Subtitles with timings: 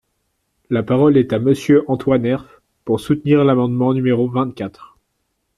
[0.71, 2.49] La parole est à Monsieur Antoine Herth,
[2.85, 4.97] pour soutenir l’amendement numéro vingt-quatre.